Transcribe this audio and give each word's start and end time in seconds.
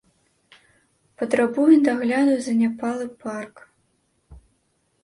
Патрабуе 1.23 1.75
дагляду 1.89 2.35
заняпалы 2.47 3.05
парк. 3.27 3.55